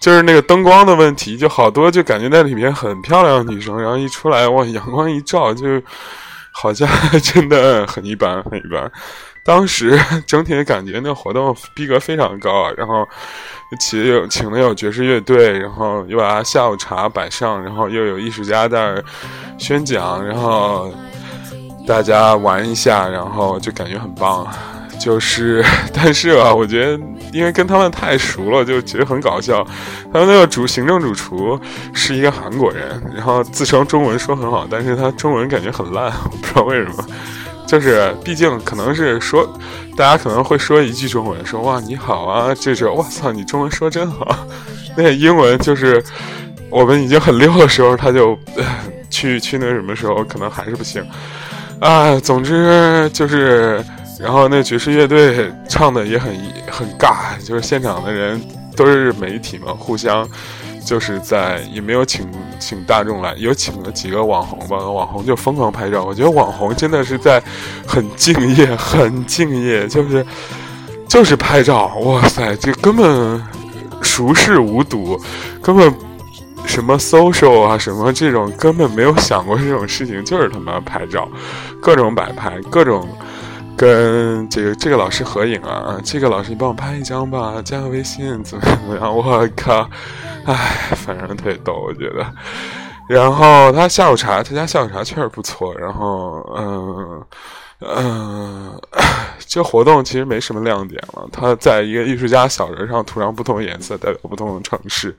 [0.00, 1.36] 就是那个灯光的问题？
[1.36, 5.66] 就好多就感觉那里面很漂亮的女生，然后一出来哇，阳光一照，就
[6.52, 6.88] 好像
[7.22, 8.90] 真的很一般，很一般。
[9.44, 12.70] 当时整体的感觉，那活动逼格非常高啊。
[12.76, 13.08] 然后
[13.80, 19.02] 请有请的有爵士乐队，然后又把下午茶摆上，然后又有艺术家在
[19.58, 20.92] 宣讲，然后
[21.86, 24.46] 大家玩一下，然后就感觉很棒。
[24.98, 26.98] 就是， 但是啊，我觉得
[27.32, 29.66] 因为跟他们太熟了，就觉得很搞笑。
[30.12, 31.58] 他们那个主行政主厨
[31.92, 37.04] 是一个韩国人，然后自称中文说很好，但是他中文感觉很烂， 我不知道为什么。
[37.66, 39.46] 就是，毕竟可能是说，
[39.94, 44.34] 大家可能会说一句中文，说哇你好啊，这是我操你中文说真好。
[44.96, 46.02] 那个英文就是
[46.70, 48.38] 我们已经很溜的时候，他就
[49.10, 51.06] 去去那什么时候可能还是不行
[51.78, 52.18] 啊。
[52.20, 53.84] 总之就是，
[54.18, 56.34] 然后那爵士乐队唱的也很
[56.70, 58.40] 很尬，就是现场的人
[58.76, 60.28] 都是媒体嘛，互相。
[60.84, 62.26] 就是在也没有请
[62.58, 66.02] 请大众来，有请了几个网红吧，网红就疯狂拍照。
[66.02, 67.42] 我觉得网红真的是在
[67.86, 70.24] 很敬业，很敬业，就是
[71.06, 71.94] 就是拍照。
[71.96, 73.46] 哇塞，这根本
[74.00, 75.20] 熟视无睹，
[75.60, 75.94] 根本
[76.64, 81.28] 什么 social 啊，什么这种根本没有想过这种事情，就是他妈拍照，
[81.82, 83.06] 各种摆拍，各种。
[83.78, 89.16] 跟这个这个老师合影啊，这个老师你帮我拍一张吧，加个微信怎么怎么样？
[89.16, 89.88] 我靠，
[90.44, 92.26] 唉，反正特别逗，我觉得。
[93.08, 95.72] 然后他下午茶，他家下午茶确实不错。
[95.78, 97.24] 然后，嗯
[97.80, 98.80] 嗯，
[99.38, 101.28] 这活动其实没什么亮点了。
[101.32, 105.16] 他在一个艺术家小人上涂上不同颜色，代表不同的城市。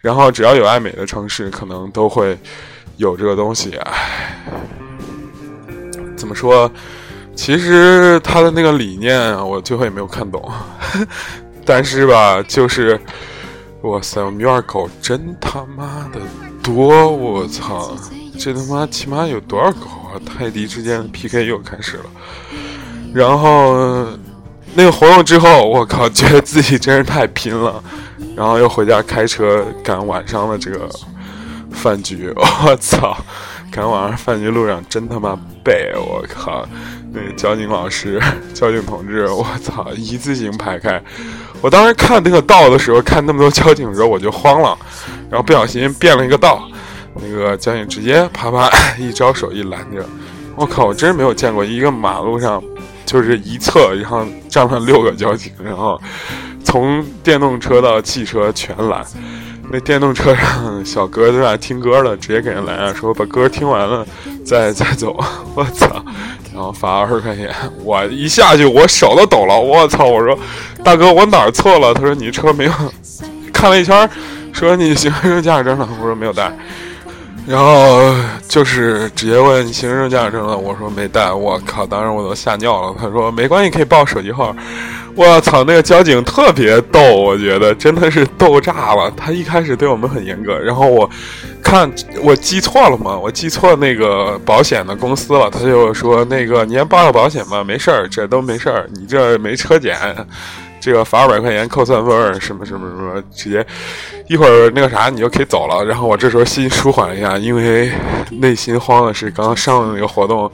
[0.00, 2.36] 然后只要有爱美的城市，可能都会
[2.96, 3.76] 有这个东西。
[3.76, 4.34] 唉，
[6.16, 6.68] 怎么说？
[7.34, 10.50] 其实他的那个理念，我最后也没有看懂。
[11.64, 13.00] 但是吧，就是，
[13.82, 16.20] 哇塞，我们院狗真他妈的
[16.62, 17.08] 多！
[17.08, 17.96] 我操，
[18.38, 20.20] 这他妈起码有多少狗啊？
[20.26, 22.04] 泰迪之间的 PK 又开始了。
[23.14, 24.06] 然后
[24.74, 27.82] 那个活动之后，我靠，觉得自己真是太拼了。
[28.34, 30.88] 然后又回家开车赶晚上的这个
[31.70, 32.32] 饭局，
[32.66, 33.16] 我操！
[33.72, 36.68] 赶晚上饭局路上真他妈背，我靠！
[37.10, 38.20] 那个交警老师、
[38.52, 41.02] 交警同志，我操，一字形排开。
[41.62, 44.76] 我当时看那个道的时候，看那么多交警的时候，我就慌了，
[45.30, 46.68] 然后不小心变了一个道，
[47.14, 50.04] 那个交警直接啪啪一招手一拦着。
[50.54, 52.62] 我靠，我真是没有见过一个马路上
[53.06, 55.98] 就是一侧，然后站了六个交警，然后
[56.62, 59.02] 从电动车到汽车全拦。
[59.70, 64.06] 那电动车上小哥在那听歌了，直接给人拦下，说把歌听完了
[64.44, 65.16] 再再走。
[65.54, 65.86] 我操！
[66.52, 67.48] 然后罚二十块钱，
[67.82, 69.58] 我一下去我手都抖了。
[69.58, 70.04] 我操！
[70.04, 70.38] 我说
[70.84, 71.94] 大哥，我哪儿错了？
[71.94, 72.72] 他说你车没有，
[73.52, 74.08] 看了一圈，
[74.52, 75.88] 说你行驶证驾驶证呢？
[75.98, 76.52] 我说没有带。
[77.46, 78.14] 然后
[78.46, 80.56] 就是直接问你行驶证驾驶证了？
[80.56, 81.32] 我说没带。
[81.32, 81.86] 我靠！
[81.86, 82.94] 当时我都吓尿了。
[83.00, 84.54] 他说没关系，可以报手机号。
[85.14, 89.12] 我操，那个交警特别逗，我觉得真的是逗炸了。
[89.16, 91.08] 他一开始对我们很严格，然后我
[91.62, 91.90] 看
[92.22, 95.50] 我记错了嘛，我记错那个保险的公司了。
[95.50, 99.98] 他就说那个你先报个保险吧，没事儿，这都没事儿，你这没车检，
[100.80, 103.64] 这个罚二百块钱扣三分，什么什么什么，直接
[104.28, 105.84] 一会儿那个啥你就可以走了。
[105.84, 107.92] 然后我这时候心舒缓一下，因为
[108.30, 110.50] 内心慌的是刚刚上的那个活动。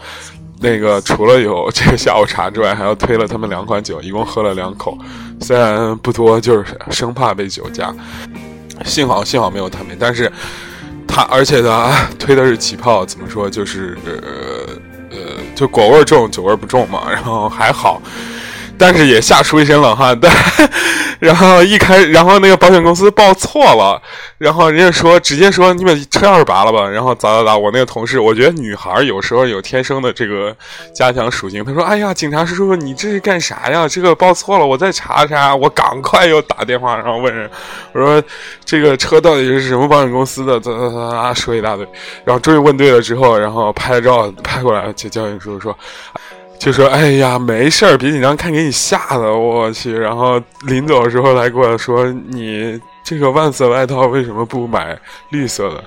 [0.61, 4.99] 那个除了有这个下午茶之外，还要推了他们两款酒，一共喝了两口，
[5.41, 7.95] 虽然不多，就是生怕被酒驾。
[8.85, 10.31] 幸好幸好没有他们，但是
[11.07, 14.13] 他而且他推的是起泡，怎么说就是呃
[15.11, 15.19] 呃，
[15.55, 18.01] 就果味重，酒味不重嘛，然后还好。
[18.79, 20.33] 但是也吓出一身冷汗， 但
[21.19, 24.01] 然后一开，然后那个保险公司报错了，
[24.39, 30.57] 然后人家说直接说你把车钥匙拔了吧，然后咋咋咋，我那个同事，我觉得女孩有时候有天生的这个
[30.95, 33.89] 加强属性，他说哎呀，警察叔叔你这是干啥呀？
[33.89, 37.51] 这个报错了，我再查查，我赶快又打电话然后问人，
[37.93, 38.23] 我说
[38.65, 40.61] 这个车到底是什么保险公司的？
[40.61, 41.85] 咋咋咋咋说一大堆，
[42.25, 45.79] 然后终于问对了之后，然后拍照拍过来，就交警叔叔说。
[46.59, 54.99] 就说：“哎呀，没事儿，别紧张，看给你吓的，我去。”然后临走的时候来过来说：“你这个万色外套为什么不买
[55.31, 55.85] 绿色的？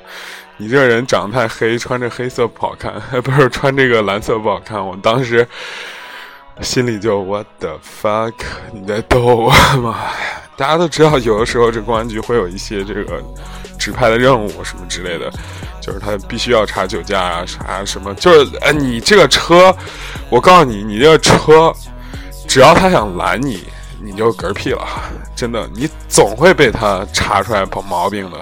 [0.58, 5.46] 你这人长得太黑，穿着黑色不好看，不是穿这个蓝色不好看。”我当时
[6.62, 8.34] 心里就 What the fuck？
[8.72, 9.98] 你在逗我吗？
[10.56, 13.22] 大家都知道，有的时候这公安局会有一些这个
[13.78, 15.32] 指派的任务什么之类的。
[15.82, 18.14] 就是他必须要查酒驾啊，啥什么？
[18.14, 19.76] 就是哎，你这个车，
[20.30, 21.74] 我告诉你，你这个车，
[22.48, 23.64] 只要他想拦你，
[24.00, 24.88] 你就嗝屁了，
[25.36, 28.38] 真的，你总会被他查出来毛毛病的。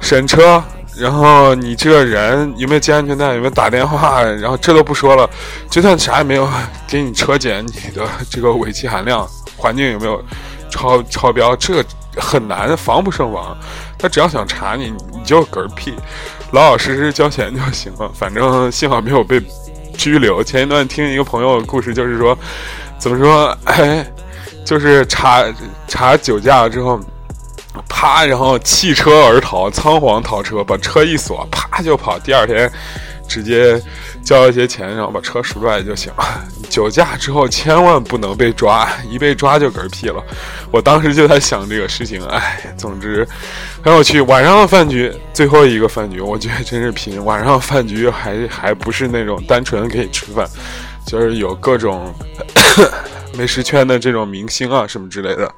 [0.00, 0.62] 审车，
[0.96, 5.28] 然后你这个人有没有系安全带，有没有打电话，然后这都不说了，
[5.70, 6.48] 就算啥也没有，
[6.86, 10.22] 给你车检你的这个尾气含量、环境有没有
[10.70, 11.82] 超超标，这
[12.20, 13.56] 很难，防不胜防。
[13.98, 15.94] 他只要想查你，你就嗝屁，
[16.52, 18.10] 老老实实交钱就行了。
[18.14, 19.40] 反正幸好没有被
[19.96, 20.42] 拘留。
[20.42, 22.36] 前一段听一个朋友的故事，就是说，
[22.98, 24.06] 怎么说， 哎，
[24.64, 25.44] 就是查
[25.86, 27.00] 查酒驾之后。
[27.88, 28.24] 啪！
[28.24, 32.18] 然后弃车而逃，仓皇逃车，把车一锁，啪就跑。
[32.18, 32.68] 第二天，
[33.28, 33.80] 直接
[34.28, 36.44] 交一些钱，然后把车赎出来就行了。
[36.68, 40.22] 酒驾之后千万不能被抓，一被抓就嗝屁了。
[40.70, 43.26] 我当时就在想这个事情，哎，总之
[43.82, 44.20] 很有趣。
[44.20, 47.24] 晚上的饭局，最后一个饭局，我觉得真是拼。
[47.24, 50.46] 晚上饭局还还不是那种单纯可以吃饭，
[51.06, 52.14] 就是有各种
[53.32, 55.50] 美食圈的这种明星啊什么之类的。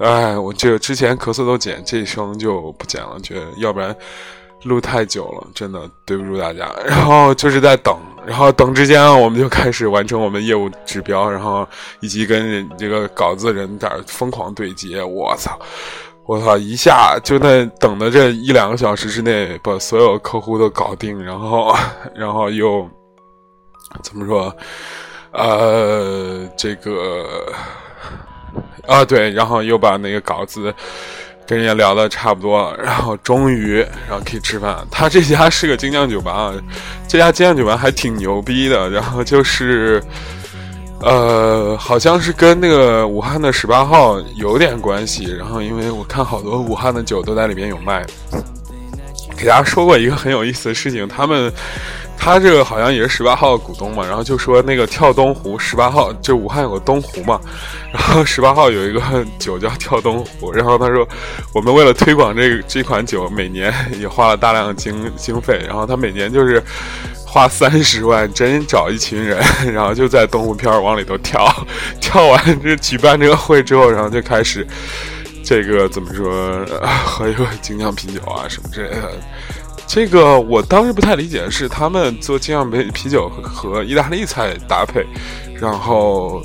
[0.00, 3.96] 哎，我这之前咳嗽都减，这一声就不减了，觉得要不然
[4.64, 6.70] 录太久了，真的对不住大家。
[6.86, 7.96] 然后就是在等，
[8.26, 11.66] 然后等之间我们就开始完成我们业务指标，然后
[12.00, 15.02] 以及跟这个稿子人在疯狂对接。
[15.02, 15.58] 我操，
[16.26, 21.74] 我操，一下就在等的这一两个小时之内把所有客户都搞定，然后，
[22.14, 22.88] 然后又
[24.02, 24.54] 怎么说？
[25.32, 27.52] 呃，这个。
[28.88, 30.74] 啊，对，然后又把那个稿子
[31.50, 34.86] 跟人家聊的差不多了，然后终于，然后可以吃饭。
[34.88, 36.52] 他这家是个精酿酒吧，
[37.08, 38.88] 这家精酿酒吧还挺牛逼的。
[38.88, 40.00] 然后就是，
[41.00, 45.24] 呃，好像是跟那个武汉的十八号有点关系。
[45.36, 48.06] 然后因为我看好多武汉的酒都在里面有卖。
[49.36, 51.52] 给大家说过一个很有意思的事情，他们。
[52.22, 57.40] 他这个好像也是十八号股东嘛，然后就说那个跳东湖十八号，就武汉有个东湖嘛，
[57.90, 59.00] 然后十八号有一个
[59.38, 61.08] 酒叫跳东湖， 然后他说
[61.54, 66.62] 我们为了推广这这款酒，每年也花了大量的经经费，然后他每年就是
[67.26, 71.48] 花三十万，真找一群人， 然后就在东湖边往里头跳，
[72.02, 74.66] 跳完这举办这个会之后，然后就开始
[75.42, 76.64] 这个怎么说
[77.02, 79.10] 喝一个精酿啤酒啊什么之类的。
[79.92, 85.04] 这个我当时不太理解的是，他们做精酿啤啤酒和意大利菜搭配，
[85.60, 86.40] 然后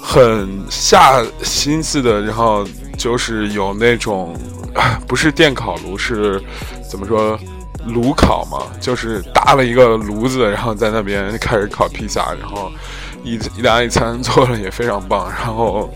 [0.00, 2.64] 很下心思的，然后
[2.96, 4.32] 就是有那种
[5.08, 6.40] 不是电烤炉，是
[6.88, 7.36] 怎么说
[7.88, 12.70] 炉烤嘛，就是搭了一个炉子，然后在那边开始烤披萨，然后
[13.24, 15.92] 意意大利餐做的也非常棒，然后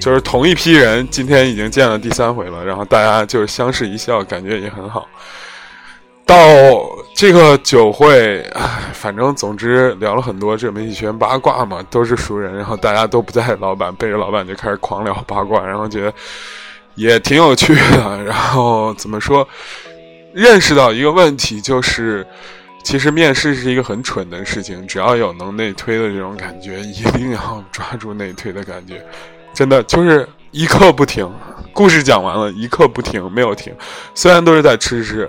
[0.00, 5.08] 就是同一批人今天已经见了第三回了，然后大家就是相视一笑，感觉也很好。
[6.24, 6.36] 到
[7.14, 8.42] 这个酒会，
[8.94, 16.14] 反正总之聊了很多这媒体圈八卦嘛，都是熟人，然后大家都不在，老板背着老板就开始狂聊八卦，然后觉得
[16.94, 18.24] 也挺有趣的。
[18.24, 19.46] 然后怎么说，
[20.32, 22.26] 认识到一个问题，就是
[22.82, 29.04] 其实面试是一个很蠢的事情，只要有能内推的这种感觉，一定要抓住内推的感觉，
[29.52, 31.30] 真的就是一刻不停。
[31.74, 33.74] 故事讲完了，一刻不停，没有停，
[34.14, 35.28] 虽然都是在吃吃。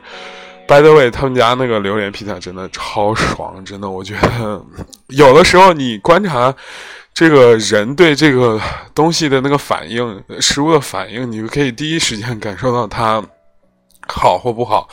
[0.66, 4.66] By the way，他们家那个榴莲披萨真的超爽，真的，我觉得
[5.08, 6.54] 有的时候你观察
[7.14, 8.60] 这个人对这个
[8.96, 13.24] 东西的那个反应，食物的反应，你就可以第一时间感受到它
[14.08, 14.88] 好或不好，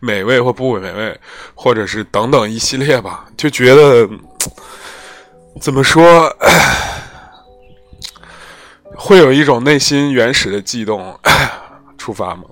[0.00, 1.20] 美味或不美味，
[1.54, 4.08] 或者是等等一系列吧，就觉得
[5.60, 6.34] 怎么说，
[8.94, 11.18] 会有一种内心原始的悸动
[11.98, 12.44] 出发吗？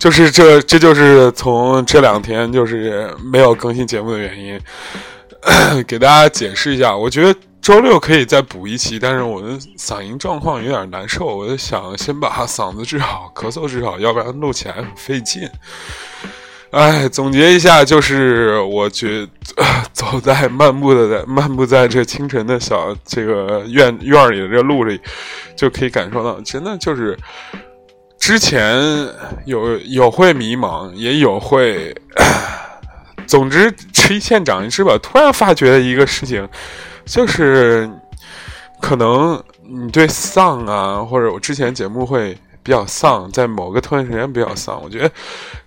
[0.00, 4.58] 就是这，这就是从这两天就是没有更新节目的原因，
[5.86, 6.96] 给大家解释一下。
[6.96, 15.46] 我觉得周六可以再补一期，但是我的嗓音状况有点难受，我就想先把嗓子治好，咳嗽治好，要不然录起来很费劲。
[16.70, 19.28] 哎，总结一下，就是我觉
[19.92, 24.98] 走在漫步的在漫步在这清晨的小这个院院里的这路里，
[25.54, 27.14] 就可以感受到，真的就是。
[28.30, 28.80] 之前
[29.44, 31.92] 有有会迷茫，也有会，
[33.26, 34.96] 总之吃一堑长一智吧。
[35.02, 36.48] 突然发觉了一个事情，
[37.04, 37.90] 就是
[38.80, 44.80] 可能你对丧啊，或者我之前节目会比较丧，在某个特定时间比较丧。
[44.80, 45.10] 我觉得，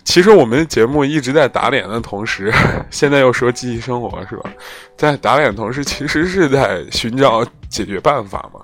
[0.06, 2.50] 其实我们的节目一直在打脸的同时，
[2.90, 4.50] 现在又说积极生活，是吧？
[4.96, 8.62] 在打脸的同时，其实是在寻找解决办法嘛。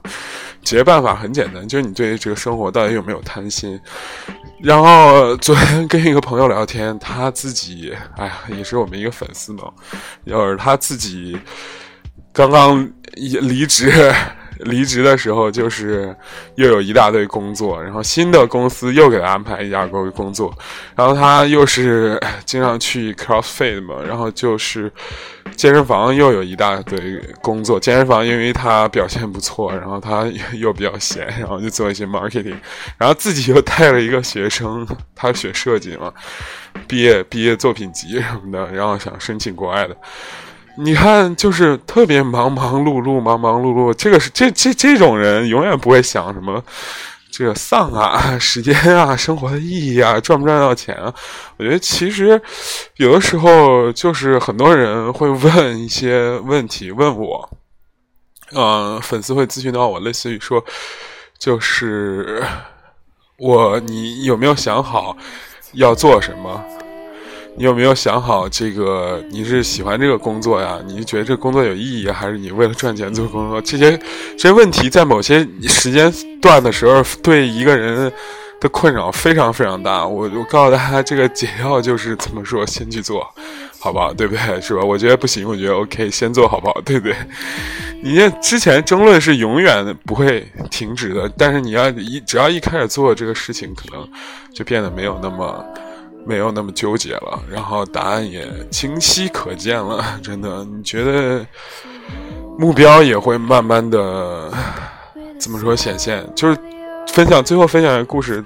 [0.69, 3.79] 解决办法很简单，就是你对这个生活到底有没有贪心。
[4.61, 9.63] 然后昨天跟一个朋友聊天，他自己，哎呀，也是我们一个粉丝嘛，
[10.27, 11.35] 就是他自己
[12.31, 14.13] 刚刚离职，
[14.59, 16.15] 离职的时候就是
[16.55, 20.53] 又有一大堆工作，然后新的公司又给他安排一家工工作，
[20.95, 24.91] 然后他又是经常去 CrossFit 嘛，然后就是
[25.55, 27.79] 健身房又有一大堆工作。
[27.79, 32.57] 健身房因为他表现不错，然后他又比较闲，然后就做一些 marketing，
[32.97, 34.85] 然后自己又带了一个学生，
[35.15, 36.13] 他学设计嘛，
[36.87, 39.95] 毕业毕业作品集什么的，然后想申请国外的。
[40.81, 43.93] 你看，就是特别忙忙碌碌，忙忙碌碌。
[43.93, 46.63] 这个是这这这种人，永远不会想什么
[47.29, 51.13] 这个丧啊、时间啊、生活的意义啊、赚不赚到钱啊。
[51.57, 52.41] 我觉得其实
[52.95, 57.49] 有的时候，就是很多人会问一些问题，问我，
[58.53, 60.63] 嗯，粉丝会咨询到我，类似于说，
[61.37, 62.41] 就是
[63.37, 65.17] 我你有没有想好
[65.73, 66.63] 要做什么？
[67.59, 69.21] 你有没有想好这个？
[69.31, 70.79] 你是喜欢这个工作呀？
[70.87, 73.59] 你是觉得这工作有意义，还是你为了赚钱做工作？
[73.61, 73.99] 这些
[74.37, 76.09] 这些问题在某些时间
[76.41, 78.09] 段的时候，对一个人
[78.61, 80.07] 的困扰非常非常大。
[80.07, 83.29] 我我告诉大家，这个解药就是怎么说，先去做，
[83.77, 84.13] 好不好？
[84.13, 84.61] 对不对？
[84.61, 84.81] 是吧？
[84.81, 86.79] 我觉得不行，我觉得 OK，先做好不好？
[86.85, 87.15] 对不对？
[88.01, 94.09] 你这之前争论是永远不会停止的，但是你要一只要一开始做这个事情，可能
[94.55, 95.61] 就变得没有那么。
[96.25, 100.03] 没有那么纠结了，然后答案也清晰可见了。
[100.21, 101.45] 真的，你觉得
[102.57, 104.51] 目标也会慢慢的
[105.39, 106.23] 怎么说显现？
[106.35, 106.57] 就是
[107.07, 108.45] 分享最后分享一个故事。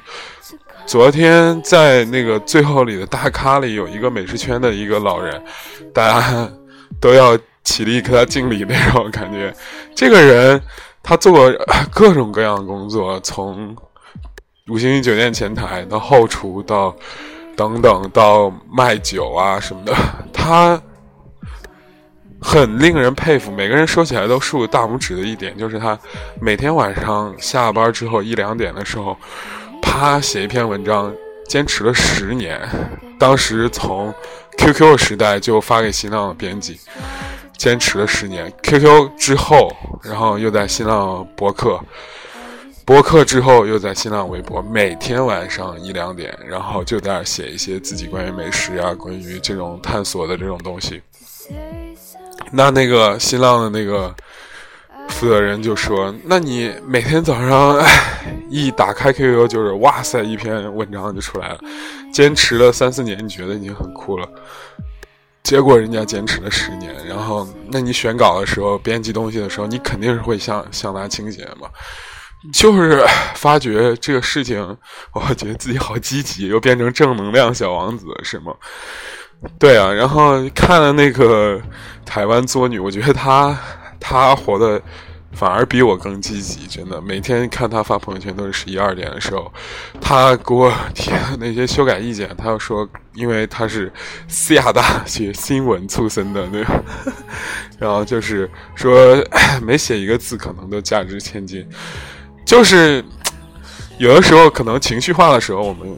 [0.85, 5.43] 昨天在那个最后里的大咖里有一个美食圈的一个老人，
[5.93, 6.49] 大家
[7.01, 9.53] 都要起立给他敬礼那种感觉。
[9.95, 10.61] 这个人
[11.01, 11.51] 他做过
[11.91, 13.75] 各种各样的工作，从
[14.69, 16.95] 五星级酒店前台到后厨到。
[17.55, 19.95] 等等，到卖酒啊什么的，
[20.33, 20.81] 他
[22.41, 23.51] 很令人佩服。
[23.51, 25.97] 每个人说起来都竖大拇指的一点，就是他
[26.41, 29.15] 每天晚上下班之后一两点的时候，
[29.81, 31.13] 啪写一篇文章，
[31.47, 32.59] 坚持了十年。
[33.19, 34.13] 当时从
[34.57, 36.79] QQ 时代就发给新浪的编辑，
[37.57, 38.51] 坚持了十年。
[38.61, 41.79] QQ 之后，然后又在新浪博客。
[42.85, 51.01] 播客之后，又在新浪微博每天晚上一两点，然后就在那写一些自己关于美食啊、关于这种探索的这种东西。
[52.51, 54.13] 那那个新浪的那个
[55.07, 57.81] 负责人就说：“那你每天早上
[58.49, 61.59] 一打开 QQ，就是哇塞，一篇文章就出来了。
[62.13, 64.27] 坚持了三四年，你觉得已经很酷了。
[65.41, 71.69] 结果人家坚持了十年，然后那你选稿的时候、编辑东西的时候，你肯定是会向向他倾斜嘛。”
[72.51, 74.77] 就是发觉这个事情，
[75.13, 78.53] 我觉得自己好积极，又变成正能量小王子，是吗？
[79.59, 81.61] 对啊，然后看了那个
[82.05, 83.57] 台湾作女，我觉得她
[83.99, 84.81] 她活的
[85.33, 87.01] 反而比我更积极，真的。
[87.01, 89.51] 每天看她发朋友圈都是十一二点的时候，
[89.99, 93.91] 她给我提那些修改意见，她又说，因为她是
[94.27, 96.81] 西亚大学新闻出身的，对吧？
[97.79, 99.21] 然后就是说
[99.61, 101.67] 每写一个字可能都价值千金。
[102.53, 103.03] 就是
[103.97, 105.89] 有的时候可能情绪化的时候，我们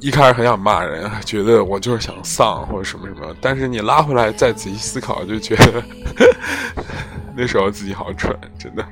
[0.00, 3.36] 一开始很想骂人，觉得我就是想丧或者什么什么。
[3.42, 5.82] 但是你拉回来再仔细思考，就觉得
[7.36, 8.82] 那时候自己好蠢，真的。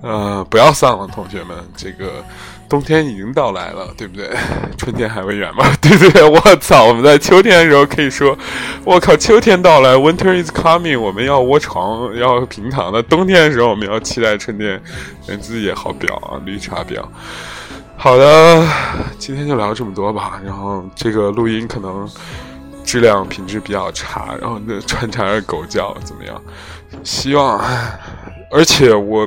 [0.00, 2.24] 呃，不要丧了，同学们，这个。
[2.68, 4.28] 冬天已经到来了，对不对？
[4.76, 5.64] 春天还会远吗？
[5.80, 6.84] 对对对，我操！
[6.84, 8.36] 我们在秋天的时候可以说，
[8.84, 13.02] 我靠，秋天到来，Winter is coming，我们要窝床，要平躺的。
[13.02, 14.80] 冬天的时候，我们要期待春天。
[15.26, 17.02] 人自己也好表啊，绿茶婊。
[17.96, 18.66] 好的，
[19.18, 20.40] 今天就聊这么多吧。
[20.44, 22.08] 然后这个录音可能
[22.84, 26.40] 质量品质比较差，然后那穿插着狗叫，怎么样？
[27.02, 27.58] 希望，
[28.50, 29.26] 而且我。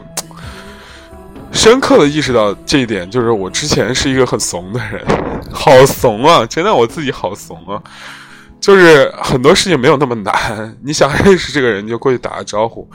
[1.51, 5.05] 深刻的意识到这一点，就是我之前是一个很怂的人，
[5.51, 6.45] 好怂啊！
[6.45, 7.81] 真的，我自己好怂啊！
[8.59, 12.89] 就是很多事情没有那么难，你想认识这个人就过去打个招呼，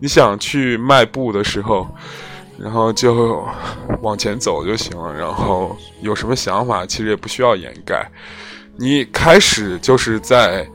[0.00, 1.88] 你想去迈步的时候，
[2.58, 3.46] 然后就
[4.02, 5.14] 往前走就行了。
[5.14, 8.10] 然后有什么想法，其实也不需要掩盖，
[8.76, 10.66] 你开始就是在。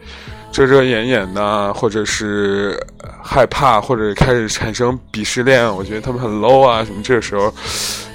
[0.56, 2.82] 遮遮掩掩的，或者是
[3.22, 7.54] 害怕，或者开始产生鄙视链，我觉得他们很 low 啊，什么这个时候，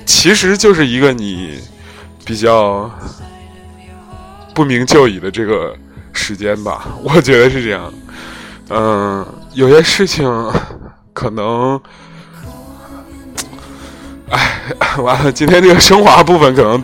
[0.07, 1.59] 其实就是一个你
[2.24, 2.91] 比较
[4.55, 5.76] 不明就里的这个
[6.14, 7.93] 时间吧，我觉得是这样。
[8.70, 10.26] 嗯，有些事情
[11.12, 11.78] 可能，
[14.30, 16.82] 哎，完了，今天这个升华部分可能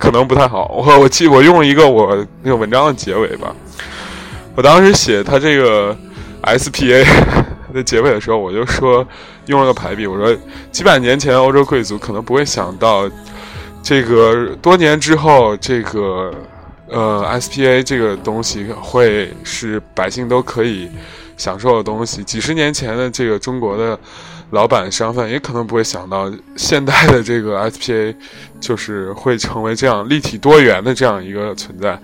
[0.00, 3.54] 可能不太好，我我记我用一个我那个文章的结尾吧。
[4.56, 5.94] 我当时写他这个
[6.42, 7.04] SPA
[7.74, 9.06] 的结尾的时候，我就说
[9.46, 10.34] 用了个排比，我说
[10.72, 13.08] 几百年前欧洲贵族可能不会想到，
[13.82, 16.32] 这个多年之后，这个
[16.88, 20.88] 呃 SPA 这个东西会是百姓都可以
[21.36, 22.24] 享受的东西。
[22.24, 23.98] 几十年前的这个中国的
[24.52, 28.16] 老板商贩也可能不会想到，现代的这个 SPA
[28.58, 32.00] 就是会成为这样立体多元的这样一个存在。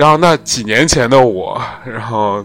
[0.00, 2.44] 然后那几年前的我，然后。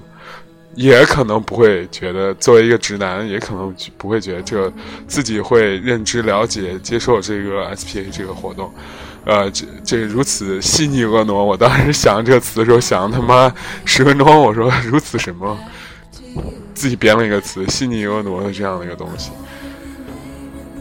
[0.77, 4.69] 也可能不会觉得，作为一个直男，也可能不会觉得这
[5.07, 8.69] 自己会认知、了解、接受这个 SPA 这个活动，
[9.23, 11.33] 呃，这这如此细腻婀娜。
[11.33, 13.49] 我当时想这个词的时候，想他妈
[13.85, 15.57] 十分钟，我说如此什么，
[16.73, 19.31] 自己编了一个词，细腻婀娜的这样的一个东西，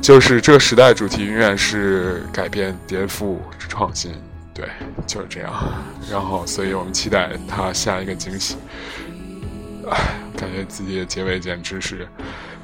[0.03, 3.37] 就是这个时代主题永远是改变、颠覆、
[3.68, 4.12] 创新，
[4.55, 4.68] 对，
[5.07, 5.52] 就是这样。
[6.09, 8.57] 然后，所以我们期待他下一个惊喜。
[9.90, 12.09] 唉，感觉自己的结尾简直是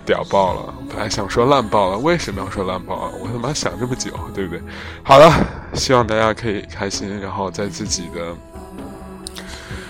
[0.06, 0.74] 屌爆了！
[0.88, 3.10] 本来想说烂爆了，为什么要说烂爆啊？
[3.20, 4.62] 我他妈想这么久，对不对？
[5.02, 5.30] 好了，
[5.74, 8.34] 希望大家可以开心，然后在自己的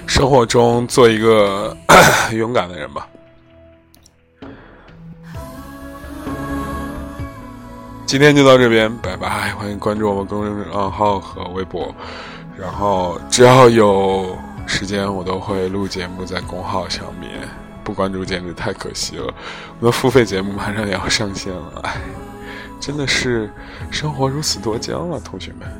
[0.06, 1.76] 生活中做一个
[2.32, 3.06] 勇敢的人吧。
[8.10, 9.52] 今天就到这边，拜拜！
[9.54, 11.94] 欢迎关注我们公众账号和微博，
[12.58, 14.36] 然后只要有。
[14.66, 17.48] 时间我都会录节目在公号上面，
[17.84, 19.32] 不关注简直太可惜了。
[19.78, 22.00] 我的付费节目马上也要上线了，哎，
[22.80, 23.48] 真的是
[23.92, 25.70] 生活如此多娇啊，同学们。